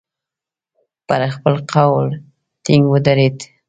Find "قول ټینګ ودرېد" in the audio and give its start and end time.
1.71-3.37